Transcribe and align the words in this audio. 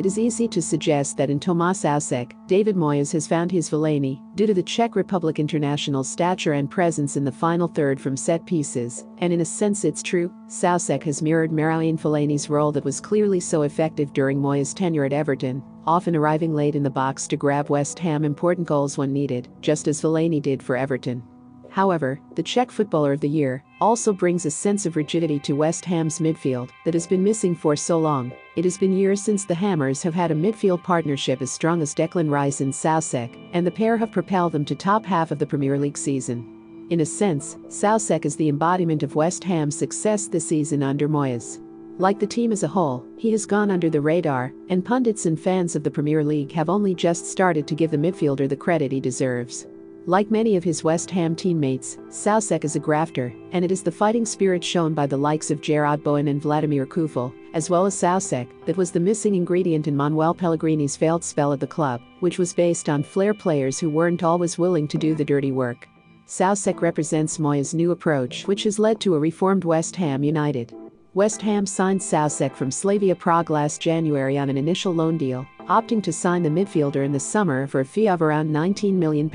it 0.00 0.06
is 0.06 0.18
easy 0.18 0.48
to 0.48 0.62
suggest 0.62 1.18
that 1.18 1.28
in 1.28 1.38
Tomas 1.38 1.82
Soucek, 1.82 2.32
David 2.46 2.74
Moyes 2.74 3.12
has 3.12 3.28
found 3.28 3.52
his 3.52 3.68
Fellaini 3.68 4.18
due 4.34 4.46
to 4.46 4.54
the 4.54 4.62
Czech 4.62 4.96
Republic 4.96 5.38
international 5.38 6.02
stature 6.02 6.54
and 6.54 6.70
presence 6.70 7.18
in 7.18 7.24
the 7.24 7.30
final 7.30 7.68
third 7.68 8.00
from 8.00 8.16
set 8.16 8.46
pieces, 8.46 9.04
and 9.18 9.30
in 9.30 9.42
a 9.42 9.44
sense 9.44 9.84
it's 9.84 10.02
true, 10.02 10.32
Soucek 10.48 11.02
has 11.02 11.20
mirrored 11.20 11.50
Marouane 11.50 12.00
Fellaini's 12.00 12.48
role 12.48 12.72
that 12.72 12.84
was 12.84 12.98
clearly 12.98 13.40
so 13.40 13.60
effective 13.60 14.14
during 14.14 14.40
Moyes' 14.40 14.74
tenure 14.74 15.04
at 15.04 15.12
Everton, 15.12 15.62
often 15.86 16.16
arriving 16.16 16.54
late 16.54 16.76
in 16.76 16.82
the 16.82 16.88
box 16.88 17.28
to 17.28 17.36
grab 17.36 17.68
West 17.68 17.98
Ham 17.98 18.24
important 18.24 18.66
goals 18.66 18.96
when 18.96 19.12
needed, 19.12 19.48
just 19.60 19.86
as 19.86 20.00
Fellaini 20.00 20.40
did 20.40 20.62
for 20.62 20.78
Everton. 20.78 21.22
However, 21.68 22.18
the 22.36 22.42
Czech 22.42 22.70
Footballer 22.70 23.12
of 23.12 23.20
the 23.20 23.28
Year 23.28 23.62
also 23.80 24.12
brings 24.12 24.46
a 24.46 24.50
sense 24.50 24.86
of 24.86 24.96
rigidity 24.96 25.38
to 25.40 25.54
West 25.54 25.84
Ham's 25.84 26.18
midfield 26.18 26.70
that 26.84 26.94
has 26.94 27.06
been 27.06 27.24
missing 27.24 27.54
for 27.54 27.74
so 27.76 27.98
long. 27.98 28.32
It 28.56 28.64
has 28.64 28.76
been 28.76 28.92
years 28.92 29.22
since 29.22 29.44
the 29.44 29.54
Hammers 29.54 30.02
have 30.02 30.14
had 30.14 30.30
a 30.30 30.34
midfield 30.34 30.82
partnership 30.82 31.40
as 31.42 31.50
strong 31.50 31.82
as 31.82 31.94
Declan 31.94 32.30
Rice 32.30 32.60
and 32.60 32.72
Soucek, 32.72 33.36
and 33.52 33.66
the 33.66 33.70
pair 33.70 33.96
have 33.96 34.12
propelled 34.12 34.52
them 34.52 34.64
to 34.66 34.74
top 34.74 35.04
half 35.04 35.30
of 35.30 35.38
the 35.38 35.46
Premier 35.46 35.78
League 35.78 35.98
season. 35.98 36.86
In 36.90 37.00
a 37.00 37.06
sense, 37.06 37.56
Soucek 37.68 38.24
is 38.24 38.36
the 38.36 38.48
embodiment 38.48 39.02
of 39.02 39.14
West 39.14 39.44
Ham's 39.44 39.76
success 39.76 40.26
this 40.26 40.48
season 40.48 40.82
under 40.82 41.08
Moyes. 41.08 41.60
Like 42.00 42.18
the 42.18 42.26
team 42.26 42.50
as 42.50 42.62
a 42.62 42.68
whole, 42.68 43.04
he 43.18 43.30
has 43.32 43.44
gone 43.44 43.70
under 43.70 43.90
the 43.90 44.00
radar, 44.00 44.52
and 44.70 44.84
pundits 44.84 45.26
and 45.26 45.38
fans 45.38 45.76
of 45.76 45.84
the 45.84 45.90
Premier 45.90 46.24
League 46.24 46.50
have 46.52 46.70
only 46.70 46.94
just 46.94 47.26
started 47.26 47.68
to 47.68 47.74
give 47.74 47.90
the 47.90 47.98
midfielder 47.98 48.48
the 48.48 48.56
credit 48.56 48.90
he 48.90 49.00
deserves. 49.00 49.66
Like 50.06 50.30
many 50.30 50.56
of 50.56 50.64
his 50.64 50.82
West 50.82 51.10
Ham 51.10 51.36
teammates, 51.36 51.98
Soucek 52.08 52.64
is 52.64 52.74
a 52.74 52.80
grafter, 52.80 53.34
and 53.52 53.64
it 53.64 53.70
is 53.70 53.82
the 53.82 53.92
fighting 53.92 54.24
spirit 54.24 54.64
shown 54.64 54.94
by 54.94 55.06
the 55.06 55.16
likes 55.16 55.50
of 55.50 55.60
Jarrod 55.60 56.02
Bowen 56.02 56.28
and 56.28 56.40
Vladimir 56.40 56.86
Coufal, 56.86 57.34
as 57.52 57.68
well 57.68 57.84
as 57.84 57.94
Soucek, 57.94 58.48
that 58.64 58.78
was 58.78 58.90
the 58.90 58.98
missing 58.98 59.34
ingredient 59.34 59.88
in 59.88 59.96
Manuel 59.96 60.34
Pellegrini's 60.34 60.96
failed 60.96 61.22
spell 61.22 61.52
at 61.52 61.60
the 61.60 61.66
club, 61.66 62.00
which 62.20 62.38
was 62.38 62.54
based 62.54 62.88
on 62.88 63.02
flair 63.02 63.34
players 63.34 63.78
who 63.78 63.90
weren't 63.90 64.22
always 64.22 64.56
willing 64.56 64.88
to 64.88 64.96
do 64.96 65.14
the 65.14 65.24
dirty 65.24 65.52
work. 65.52 65.86
Soucek 66.26 66.80
represents 66.80 67.36
Moyes' 67.36 67.74
new 67.74 67.90
approach, 67.90 68.46
which 68.46 68.62
has 68.62 68.78
led 68.78 69.00
to 69.00 69.14
a 69.14 69.18
reformed 69.18 69.64
West 69.64 69.96
Ham 69.96 70.22
United. 70.24 70.74
West 71.12 71.42
Ham 71.42 71.66
signed 71.66 72.00
Soucek 72.00 72.54
from 72.54 72.70
Slavia 72.70 73.16
Prague 73.16 73.50
last 73.50 73.80
January 73.82 74.38
on 74.38 74.48
an 74.48 74.56
initial 74.56 74.94
loan 74.94 75.18
deal, 75.18 75.46
opting 75.68 76.02
to 76.02 76.12
sign 76.12 76.42
the 76.42 76.48
midfielder 76.48 77.04
in 77.04 77.12
the 77.12 77.20
summer 77.20 77.66
for 77.66 77.80
a 77.80 77.84
fee 77.84 78.08
of 78.08 78.22
around 78.22 78.48
£19 78.48 78.94
million. 78.94 79.28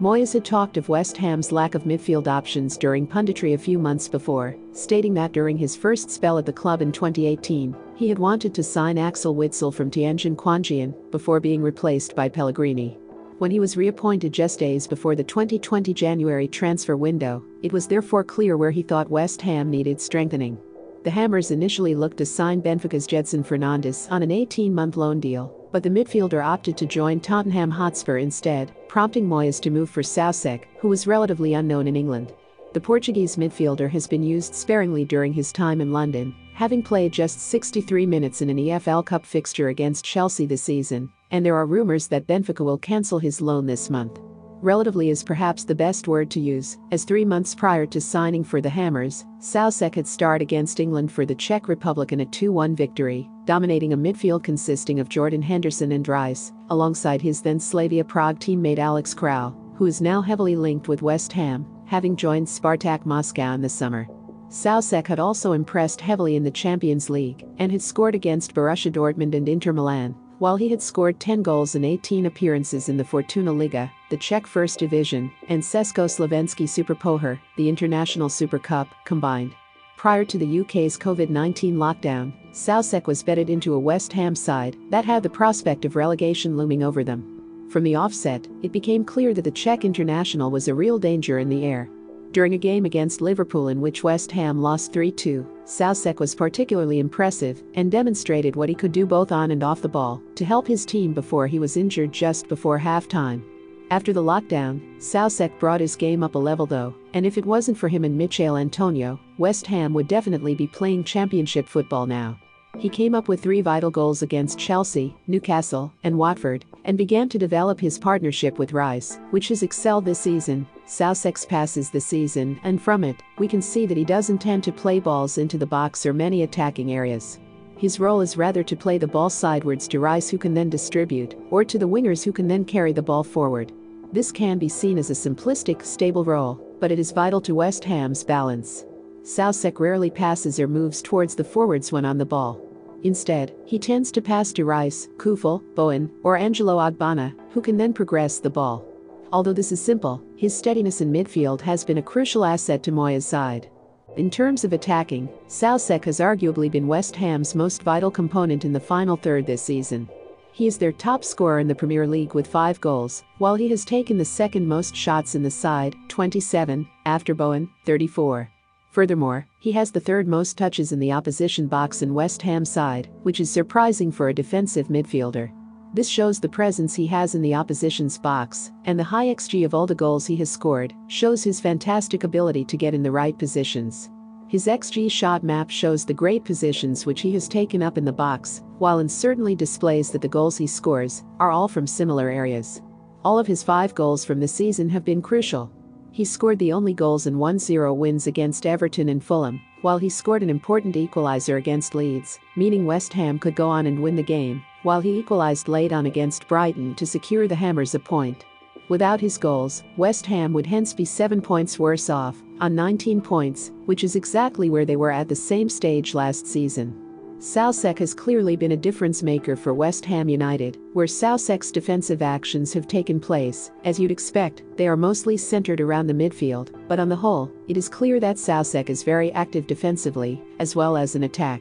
Moyes 0.00 0.32
had 0.32 0.44
talked 0.44 0.76
of 0.76 0.88
West 0.88 1.16
Ham's 1.16 1.50
lack 1.50 1.74
of 1.74 1.82
midfield 1.82 2.28
options 2.28 2.78
during 2.78 3.04
punditry 3.04 3.54
a 3.54 3.58
few 3.58 3.80
months 3.80 4.06
before, 4.06 4.54
stating 4.72 5.12
that 5.14 5.32
during 5.32 5.56
his 5.56 5.74
first 5.74 6.08
spell 6.08 6.38
at 6.38 6.46
the 6.46 6.52
club 6.52 6.80
in 6.80 6.92
2018, 6.92 7.74
he 7.96 8.08
had 8.08 8.16
wanted 8.16 8.54
to 8.54 8.62
sign 8.62 8.96
Axel 8.96 9.34
Witsel 9.34 9.74
from 9.74 9.90
Tianjin 9.90 10.36
Quanjian 10.36 10.94
before 11.10 11.40
being 11.40 11.60
replaced 11.60 12.14
by 12.14 12.28
Pellegrini. 12.28 12.96
When 13.38 13.50
he 13.50 13.58
was 13.58 13.76
reappointed 13.76 14.32
just 14.32 14.60
days 14.60 14.86
before 14.86 15.16
the 15.16 15.24
2020 15.24 15.92
January 15.92 16.46
transfer 16.46 16.96
window, 16.96 17.42
it 17.64 17.72
was 17.72 17.88
therefore 17.88 18.22
clear 18.22 18.56
where 18.56 18.70
he 18.70 18.82
thought 18.82 19.10
West 19.10 19.42
Ham 19.42 19.68
needed 19.68 20.00
strengthening. 20.00 20.58
The 21.02 21.10
Hammers 21.10 21.50
initially 21.50 21.96
looked 21.96 22.18
to 22.18 22.26
sign 22.26 22.62
Benfica's 22.62 23.08
Gedson 23.08 23.44
Fernandes 23.44 24.08
on 24.12 24.22
an 24.22 24.30
18 24.30 24.72
month 24.72 24.96
loan 24.96 25.18
deal, 25.18 25.57
but 25.72 25.82
the 25.82 25.90
midfielder 25.90 26.44
opted 26.44 26.76
to 26.76 26.86
join 26.86 27.20
Tottenham 27.20 27.70
Hotspur 27.70 28.18
instead, 28.18 28.72
prompting 28.88 29.28
Moyes 29.28 29.60
to 29.62 29.70
move 29.70 29.90
for 29.90 30.02
Soucek, 30.02 30.64
who 30.78 30.88
was 30.88 31.06
relatively 31.06 31.54
unknown 31.54 31.86
in 31.86 31.96
England. 31.96 32.32
The 32.72 32.80
Portuguese 32.80 33.36
midfielder 33.36 33.88
has 33.90 34.06
been 34.06 34.22
used 34.22 34.54
sparingly 34.54 35.04
during 35.04 35.32
his 35.32 35.52
time 35.52 35.80
in 35.80 35.92
London, 35.92 36.34
having 36.54 36.82
played 36.82 37.12
just 37.12 37.40
63 37.40 38.04
minutes 38.04 38.42
in 38.42 38.50
an 38.50 38.56
EFL 38.56 39.04
Cup 39.06 39.24
fixture 39.24 39.68
against 39.68 40.04
Chelsea 40.04 40.44
this 40.44 40.62
season, 40.62 41.10
and 41.30 41.44
there 41.44 41.56
are 41.56 41.66
rumours 41.66 42.08
that 42.08 42.26
Benfica 42.26 42.64
will 42.64 42.78
cancel 42.78 43.18
his 43.18 43.40
loan 43.40 43.66
this 43.66 43.90
month. 43.90 44.18
Relatively 44.60 45.08
is 45.08 45.22
perhaps 45.22 45.62
the 45.62 45.74
best 45.74 46.08
word 46.08 46.30
to 46.32 46.40
use, 46.40 46.78
as 46.90 47.04
three 47.04 47.24
months 47.24 47.54
prior 47.54 47.86
to 47.86 48.00
signing 48.00 48.42
for 48.42 48.60
the 48.60 48.68
Hammers, 48.68 49.24
Soucek 49.38 49.94
had 49.94 50.06
starred 50.06 50.42
against 50.42 50.80
England 50.80 51.12
for 51.12 51.24
the 51.24 51.34
Czech 51.34 51.68
Republic 51.68 52.12
in 52.12 52.20
a 52.20 52.26
2 52.26 52.50
1 52.50 52.74
victory, 52.74 53.30
dominating 53.48 53.94
a 53.94 53.96
midfield 53.96 54.42
consisting 54.42 55.00
of 55.00 55.08
Jordan 55.08 55.40
Henderson 55.40 55.92
and 55.92 56.06
Rice, 56.06 56.52
alongside 56.68 57.22
his 57.22 57.40
then 57.40 57.58
Slavia 57.58 58.04
Prague 58.04 58.38
teammate 58.38 58.78
Alex 58.78 59.14
Kral, 59.14 59.56
who 59.74 59.86
is 59.86 60.02
now 60.02 60.20
heavily 60.20 60.54
linked 60.54 60.86
with 60.86 61.00
West 61.00 61.32
Ham, 61.32 61.66
having 61.86 62.14
joined 62.14 62.46
Spartak 62.46 63.06
Moscow 63.06 63.54
in 63.54 63.62
the 63.62 63.68
summer. 63.70 64.06
Soucek 64.50 65.06
had 65.06 65.18
also 65.18 65.52
impressed 65.52 66.02
heavily 66.02 66.36
in 66.36 66.42
the 66.42 66.50
Champions 66.50 67.08
League 67.08 67.42
and 67.56 67.72
had 67.72 67.80
scored 67.80 68.14
against 68.14 68.54
Borussia 68.54 68.92
Dortmund 68.92 69.34
and 69.34 69.48
Inter 69.48 69.72
Milan, 69.72 70.14
while 70.40 70.56
he 70.56 70.68
had 70.68 70.82
scored 70.82 71.18
10 71.18 71.42
goals 71.42 71.74
in 71.74 71.86
18 71.86 72.26
appearances 72.26 72.90
in 72.90 72.98
the 72.98 73.04
Fortuna 73.04 73.50
Liga, 73.50 73.90
the 74.10 74.18
Czech 74.18 74.46
First 74.46 74.78
Division, 74.78 75.32
and 75.48 75.62
Česko 75.62 76.04
Slovenský 76.04 76.68
Superpohár, 76.68 77.40
the 77.56 77.66
International 77.66 78.28
Super 78.28 78.58
Cup, 78.58 78.88
combined. 79.06 79.54
Prior 79.98 80.24
to 80.26 80.38
the 80.38 80.60
UK's 80.60 80.96
COVID 80.96 81.28
19 81.28 81.74
lockdown, 81.74 82.32
Soucek 82.52 83.08
was 83.08 83.24
bedded 83.24 83.50
into 83.50 83.74
a 83.74 83.78
West 83.80 84.12
Ham 84.12 84.32
side 84.32 84.76
that 84.90 85.04
had 85.04 85.24
the 85.24 85.28
prospect 85.28 85.84
of 85.84 85.96
relegation 85.96 86.56
looming 86.56 86.84
over 86.84 87.02
them. 87.02 87.66
From 87.68 87.82
the 87.82 87.96
offset, 87.96 88.46
it 88.62 88.70
became 88.70 89.04
clear 89.04 89.34
that 89.34 89.42
the 89.42 89.50
Czech 89.50 89.84
international 89.84 90.52
was 90.52 90.68
a 90.68 90.74
real 90.74 91.00
danger 91.00 91.40
in 91.40 91.48
the 91.48 91.64
air. 91.64 91.90
During 92.30 92.54
a 92.54 92.58
game 92.58 92.84
against 92.84 93.20
Liverpool 93.20 93.66
in 93.66 93.80
which 93.80 94.04
West 94.04 94.30
Ham 94.30 94.62
lost 94.62 94.92
3 94.92 95.10
2, 95.10 95.44
Soucek 95.64 96.20
was 96.20 96.32
particularly 96.32 97.00
impressive 97.00 97.60
and 97.74 97.90
demonstrated 97.90 98.54
what 98.54 98.68
he 98.68 98.76
could 98.76 98.92
do 98.92 99.04
both 99.04 99.32
on 99.32 99.50
and 99.50 99.64
off 99.64 99.82
the 99.82 99.88
ball 99.88 100.22
to 100.36 100.44
help 100.44 100.68
his 100.68 100.86
team 100.86 101.12
before 101.12 101.48
he 101.48 101.58
was 101.58 101.76
injured 101.76 102.12
just 102.12 102.46
before 102.46 102.78
halftime. 102.78 103.42
After 103.90 104.12
the 104.12 104.22
lockdown, 104.22 104.80
Soucek 104.98 105.58
brought 105.58 105.80
his 105.80 105.96
game 105.96 106.22
up 106.22 106.34
a 106.34 106.38
level 106.38 106.66
though, 106.66 106.94
and 107.14 107.24
if 107.24 107.38
it 107.38 107.46
wasn't 107.46 107.78
for 107.78 107.88
him 107.88 108.04
and 108.04 108.18
Michail 108.18 108.58
Antonio, 108.58 109.18
West 109.38 109.66
Ham 109.66 109.94
would 109.94 110.08
definitely 110.08 110.54
be 110.54 110.66
playing 110.66 111.04
championship 111.04 111.66
football 111.66 112.04
now. 112.04 112.38
He 112.78 112.90
came 112.90 113.14
up 113.14 113.28
with 113.28 113.42
three 113.42 113.62
vital 113.62 113.90
goals 113.90 114.20
against 114.20 114.58
Chelsea, 114.58 115.16
Newcastle, 115.26 115.90
and 116.04 116.18
Watford, 116.18 116.66
and 116.84 116.98
began 116.98 117.30
to 117.30 117.38
develop 117.38 117.80
his 117.80 117.98
partnership 117.98 118.58
with 118.58 118.74
Rice, 118.74 119.18
which 119.30 119.48
has 119.48 119.62
excelled 119.62 120.04
this 120.04 120.20
season. 120.20 120.66
Soucek's 120.86 121.46
passes 121.46 121.88
this 121.90 122.04
season, 122.04 122.60
and 122.64 122.80
from 122.80 123.04
it, 123.04 123.16
we 123.38 123.48
can 123.48 123.62
see 123.62 123.86
that 123.86 123.96
he 123.96 124.04
does 124.04 124.28
intend 124.28 124.64
to 124.64 124.72
play 124.72 125.00
balls 125.00 125.38
into 125.38 125.56
the 125.56 125.66
box 125.66 126.04
or 126.04 126.12
many 126.12 126.42
attacking 126.42 126.92
areas. 126.92 127.38
His 127.78 128.00
role 128.00 128.20
is 128.20 128.36
rather 128.36 128.64
to 128.64 128.76
play 128.76 128.98
the 128.98 129.06
ball 129.06 129.30
sidewards 129.30 129.86
to 129.88 130.00
Rice, 130.00 130.28
who 130.28 130.36
can 130.36 130.52
then 130.52 130.68
distribute, 130.68 131.36
or 131.50 131.62
to 131.62 131.78
the 131.78 131.88
wingers, 131.88 132.24
who 132.24 132.32
can 132.32 132.48
then 132.48 132.64
carry 132.64 132.92
the 132.92 133.02
ball 133.02 133.22
forward. 133.22 133.70
This 134.12 134.32
can 134.32 134.58
be 134.58 134.68
seen 134.68 134.98
as 134.98 135.10
a 135.10 135.12
simplistic, 135.12 135.84
stable 135.84 136.24
role, 136.24 136.60
but 136.80 136.90
it 136.90 136.98
is 136.98 137.12
vital 137.12 137.40
to 137.42 137.54
West 137.54 137.84
Ham's 137.84 138.24
balance. 138.24 138.84
Soucek 139.22 139.78
rarely 139.78 140.10
passes 140.10 140.58
or 140.58 140.66
moves 140.66 141.00
towards 141.00 141.36
the 141.36 141.44
forwards 141.44 141.92
when 141.92 142.04
on 142.04 142.18
the 142.18 142.26
ball. 142.26 142.60
Instead, 143.04 143.54
he 143.64 143.78
tends 143.78 144.10
to 144.10 144.22
pass 144.22 144.52
to 144.54 144.64
Rice, 144.64 145.06
Coufal, 145.16 145.62
Bowen, 145.76 146.10
or 146.24 146.36
Angelo 146.36 146.78
Ogbonna, 146.78 147.32
who 147.52 147.60
can 147.60 147.76
then 147.76 147.92
progress 147.92 148.40
the 148.40 148.50
ball. 148.50 148.84
Although 149.30 149.52
this 149.52 149.70
is 149.70 149.80
simple, 149.80 150.20
his 150.34 150.56
steadiness 150.56 151.00
in 151.00 151.12
midfield 151.12 151.60
has 151.60 151.84
been 151.84 151.98
a 151.98 152.02
crucial 152.02 152.44
asset 152.44 152.82
to 152.82 152.90
Moyes' 152.90 153.22
side. 153.22 153.70
In 154.18 154.30
terms 154.30 154.64
of 154.64 154.72
attacking, 154.72 155.28
Soucek 155.46 156.04
has 156.04 156.18
arguably 156.18 156.68
been 156.68 156.88
West 156.88 157.14
Ham's 157.14 157.54
most 157.54 157.84
vital 157.84 158.10
component 158.10 158.64
in 158.64 158.72
the 158.72 158.80
final 158.80 159.16
third 159.16 159.46
this 159.46 159.62
season. 159.62 160.08
He 160.50 160.66
is 160.66 160.76
their 160.76 160.90
top 160.90 161.22
scorer 161.22 161.60
in 161.60 161.68
the 161.68 161.74
Premier 161.76 162.04
League 162.04 162.34
with 162.34 162.48
5 162.48 162.80
goals, 162.80 163.22
while 163.38 163.54
he 163.54 163.68
has 163.68 163.84
taken 163.84 164.18
the 164.18 164.24
second 164.24 164.66
most 164.66 164.96
shots 164.96 165.36
in 165.36 165.44
the 165.44 165.52
side, 165.52 165.94
27, 166.08 166.88
after 167.06 167.32
Bowen, 167.32 167.70
34. 167.86 168.50
Furthermore, 168.90 169.46
he 169.60 169.70
has 169.70 169.92
the 169.92 170.00
third 170.00 170.26
most 170.26 170.58
touches 170.58 170.90
in 170.90 170.98
the 170.98 171.12
opposition 171.12 171.68
box 171.68 172.02
in 172.02 172.12
West 172.12 172.42
Ham's 172.42 172.72
side, 172.72 173.08
which 173.22 173.38
is 173.38 173.48
surprising 173.48 174.10
for 174.10 174.30
a 174.30 174.34
defensive 174.34 174.88
midfielder. 174.88 175.52
This 175.94 176.08
shows 176.08 176.38
the 176.38 176.48
presence 176.48 176.94
he 176.94 177.06
has 177.06 177.34
in 177.34 177.40
the 177.40 177.54
opposition's 177.54 178.18
box, 178.18 178.72
and 178.84 178.98
the 178.98 179.04
high 179.04 179.26
XG 179.26 179.64
of 179.64 179.72
all 179.72 179.86
the 179.86 179.94
goals 179.94 180.26
he 180.26 180.36
has 180.36 180.50
scored 180.50 180.94
shows 181.06 181.42
his 181.42 181.60
fantastic 181.60 182.24
ability 182.24 182.64
to 182.66 182.76
get 182.76 182.92
in 182.92 183.02
the 183.02 183.10
right 183.10 183.36
positions. 183.38 184.10
His 184.48 184.66
XG 184.66 185.10
shot 185.10 185.42
map 185.42 185.70
shows 185.70 186.04
the 186.04 186.14
great 186.14 186.44
positions 186.44 187.06
which 187.06 187.22
he 187.22 187.32
has 187.32 187.48
taken 187.48 187.82
up 187.82 187.96
in 187.96 188.04
the 188.04 188.12
box, 188.12 188.62
while 188.78 188.98
it 188.98 189.10
certainly 189.10 189.54
displays 189.54 190.10
that 190.10 190.20
the 190.20 190.28
goals 190.28 190.58
he 190.58 190.66
scores 190.66 191.24
are 191.40 191.50
all 191.50 191.68
from 191.68 191.86
similar 191.86 192.28
areas. 192.28 192.82
All 193.24 193.38
of 193.38 193.46
his 193.46 193.62
five 193.62 193.94
goals 193.94 194.24
from 194.24 194.40
the 194.40 194.48
season 194.48 194.90
have 194.90 195.04
been 195.04 195.22
crucial. 195.22 195.72
He 196.12 196.24
scored 196.24 196.58
the 196.58 196.72
only 196.72 196.94
goals 196.94 197.26
in 197.26 197.38
1 197.38 197.58
0 197.58 197.94
wins 197.94 198.26
against 198.26 198.66
Everton 198.66 199.08
and 199.08 199.22
Fulham, 199.22 199.60
while 199.82 199.98
he 199.98 200.08
scored 200.08 200.42
an 200.42 200.50
important 200.50 200.96
equaliser 200.96 201.56
against 201.56 201.94
Leeds, 201.94 202.38
meaning 202.56 202.86
West 202.86 203.12
Ham 203.12 203.38
could 203.38 203.54
go 203.54 203.68
on 203.68 203.86
and 203.86 204.02
win 204.02 204.16
the 204.16 204.22
game, 204.22 204.62
while 204.82 205.00
he 205.00 205.18
equalised 205.18 205.68
late 205.68 205.92
on 205.92 206.06
against 206.06 206.48
Brighton 206.48 206.94
to 206.96 207.06
secure 207.06 207.48
the 207.48 207.54
Hammers 207.54 207.94
a 207.94 207.98
point. 207.98 208.44
Without 208.88 209.20
his 209.20 209.36
goals, 209.36 209.82
West 209.96 210.24
Ham 210.26 210.52
would 210.52 210.66
hence 210.66 210.94
be 210.94 211.04
7 211.04 211.42
points 211.42 211.78
worse 211.78 212.08
off, 212.08 212.36
on 212.60 212.74
19 212.74 213.20
points, 213.20 213.70
which 213.84 214.02
is 214.02 214.16
exactly 214.16 214.70
where 214.70 214.86
they 214.86 214.96
were 214.96 215.10
at 215.10 215.28
the 215.28 215.34
same 215.36 215.68
stage 215.68 216.14
last 216.14 216.46
season. 216.46 217.04
Soucek 217.38 218.00
has 218.00 218.14
clearly 218.14 218.56
been 218.56 218.72
a 218.72 218.76
difference 218.76 219.22
maker 219.22 219.54
for 219.54 219.72
West 219.72 220.04
Ham 220.06 220.28
United, 220.28 220.76
where 220.92 221.06
Soucek's 221.06 221.70
defensive 221.70 222.20
actions 222.20 222.72
have 222.72 222.88
taken 222.88 223.20
place. 223.20 223.70
As 223.84 224.00
you'd 224.00 224.10
expect, 224.10 224.64
they 224.76 224.88
are 224.88 224.96
mostly 224.96 225.36
centered 225.36 225.80
around 225.80 226.08
the 226.08 226.14
midfield, 226.14 226.70
but 226.88 226.98
on 226.98 227.08
the 227.08 227.14
whole, 227.14 227.52
it 227.68 227.76
is 227.76 227.88
clear 227.88 228.18
that 228.18 228.36
Soucek 228.36 228.90
is 228.90 229.04
very 229.04 229.30
active 229.32 229.68
defensively, 229.68 230.42
as 230.58 230.74
well 230.74 230.96
as 230.96 231.14
in 231.14 231.22
attack. 231.22 231.60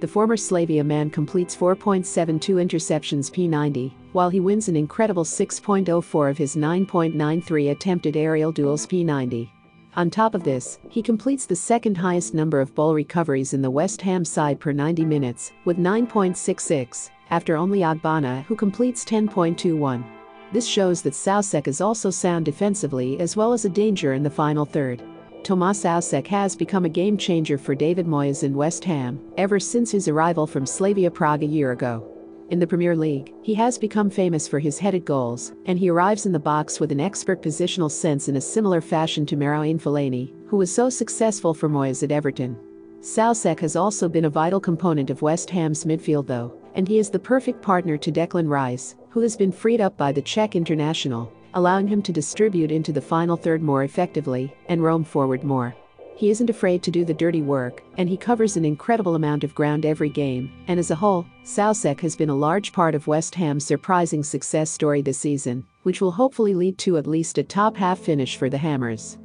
The 0.00 0.06
former 0.06 0.36
Slavia 0.36 0.84
man 0.84 1.10
completes 1.10 1.56
4.72 1.56 2.54
interceptions 2.54 3.32
P90, 3.32 3.92
while 4.12 4.30
he 4.30 4.38
wins 4.38 4.68
an 4.68 4.76
incredible 4.76 5.24
6.04 5.24 6.30
of 6.30 6.38
his 6.38 6.54
9.93 6.54 7.72
attempted 7.72 8.16
aerial 8.16 8.52
duels 8.52 8.86
P90. 8.86 9.50
On 9.96 10.08
top 10.08 10.36
of 10.36 10.44
this, 10.44 10.78
he 10.88 11.02
completes 11.02 11.46
the 11.46 11.56
second 11.56 11.96
highest 11.96 12.32
number 12.32 12.60
of 12.60 12.72
ball 12.76 12.94
recoveries 12.94 13.54
in 13.54 13.60
the 13.60 13.70
West 13.70 14.00
Ham 14.02 14.24
side 14.24 14.60
per 14.60 14.70
90 14.70 15.04
minutes, 15.04 15.50
with 15.64 15.78
9.66, 15.78 17.10
after 17.30 17.56
only 17.56 17.80
Ogbonna, 17.80 18.44
who 18.44 18.54
completes 18.54 19.04
10.21. 19.04 20.04
This 20.52 20.66
shows 20.66 21.02
that 21.02 21.14
Soucek 21.14 21.66
is 21.66 21.80
also 21.80 22.10
sound 22.10 22.44
defensively 22.44 23.18
as 23.18 23.36
well 23.36 23.52
as 23.52 23.64
a 23.64 23.68
danger 23.68 24.12
in 24.12 24.22
the 24.22 24.30
final 24.30 24.64
third. 24.64 25.02
Tomas 25.42 25.82
Soucek 25.82 26.26
has 26.26 26.54
become 26.54 26.84
a 26.84 26.90
game 26.90 27.16
changer 27.16 27.56
for 27.56 27.74
David 27.74 28.06
Moyes 28.06 28.42
in 28.42 28.54
West 28.54 28.84
Ham 28.84 29.20
ever 29.36 29.58
since 29.58 29.90
his 29.90 30.08
arrival 30.08 30.46
from 30.46 30.66
Slavia 30.66 31.10
Prague 31.10 31.42
a 31.42 31.46
year 31.46 31.72
ago. 31.72 32.06
In 32.50 32.58
the 32.58 32.66
Premier 32.66 32.96
League, 32.96 33.32
he 33.42 33.54
has 33.54 33.78
become 33.78 34.08
famous 34.08 34.48
for 34.48 34.58
his 34.58 34.78
headed 34.78 35.04
goals, 35.04 35.52
and 35.66 35.78
he 35.78 35.90
arrives 35.90 36.26
in 36.26 36.32
the 36.32 36.38
box 36.38 36.80
with 36.80 36.92
an 36.92 37.00
expert 37.00 37.42
positional 37.42 37.90
sense 37.90 38.28
in 38.28 38.36
a 38.36 38.40
similar 38.40 38.80
fashion 38.80 39.26
to 39.26 39.36
Marouane 39.36 39.80
Fellaini, 39.80 40.32
who 40.48 40.56
was 40.56 40.74
so 40.74 40.88
successful 40.88 41.52
for 41.54 41.68
Moyes 41.68 42.02
at 42.02 42.12
Everton. 42.12 42.58
Soucek 43.00 43.60
has 43.60 43.76
also 43.76 44.08
been 44.08 44.24
a 44.24 44.30
vital 44.30 44.60
component 44.60 45.10
of 45.10 45.22
West 45.22 45.50
Ham's 45.50 45.84
midfield 45.84 46.26
though, 46.26 46.58
and 46.74 46.88
he 46.88 46.98
is 46.98 47.10
the 47.10 47.18
perfect 47.18 47.62
partner 47.62 47.96
to 47.96 48.10
Declan 48.10 48.48
Rice, 48.48 48.96
who 49.10 49.20
has 49.20 49.36
been 49.36 49.52
freed 49.52 49.80
up 49.80 49.96
by 49.96 50.10
the 50.10 50.22
Czech 50.22 50.56
international, 50.56 51.32
allowing 51.54 51.86
him 51.86 52.02
to 52.02 52.12
distribute 52.12 52.70
into 52.70 52.92
the 52.92 53.00
final 53.00 53.36
third 53.36 53.62
more 53.62 53.84
effectively 53.84 54.54
and 54.66 54.82
roam 54.82 55.04
forward 55.04 55.44
more. 55.44 55.74
He 56.16 56.30
isn't 56.30 56.50
afraid 56.50 56.82
to 56.82 56.90
do 56.90 57.04
the 57.04 57.14
dirty 57.14 57.42
work, 57.42 57.80
and 57.96 58.08
he 58.08 58.16
covers 58.16 58.56
an 58.56 58.64
incredible 58.64 59.14
amount 59.14 59.44
of 59.44 59.54
ground 59.54 59.86
every 59.86 60.08
game. 60.08 60.50
And 60.66 60.80
as 60.80 60.90
a 60.90 60.96
whole, 60.96 61.24
Soucek 61.44 62.00
has 62.00 62.16
been 62.16 62.28
a 62.28 62.34
large 62.34 62.72
part 62.72 62.96
of 62.96 63.06
West 63.06 63.36
Ham's 63.36 63.64
surprising 63.64 64.24
success 64.24 64.68
story 64.68 65.00
this 65.00 65.18
season, 65.18 65.64
which 65.84 66.00
will 66.00 66.10
hopefully 66.10 66.54
lead 66.54 66.76
to 66.78 66.96
at 66.96 67.06
least 67.06 67.38
a 67.38 67.44
top 67.44 67.76
half 67.76 68.00
finish 68.00 68.36
for 68.36 68.50
the 68.50 68.58
Hammers. 68.58 69.16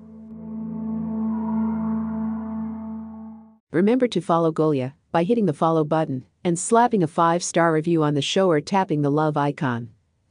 Remember 3.71 4.07
to 4.07 4.21
follow 4.21 4.51
Golia 4.51 4.93
by 5.11 5.23
hitting 5.23 5.47
the 5.47 5.51
follow 5.51 5.83
button 5.83 6.25
and 6.43 6.59
slapping 6.59 7.01
a 7.01 7.07
5-star 7.07 7.73
review 7.73 8.03
on 8.03 8.13
the 8.13 8.21
show 8.21 8.51
or 8.51 8.61
tapping 8.61 9.01
the 9.01 9.09
love 9.09 9.35
icon. 9.35 9.89